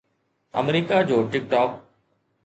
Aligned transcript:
آمريڪا 0.61 1.01
جو 1.09 1.17
ٽڪ 1.31 1.43
ٽاڪ 1.51 1.69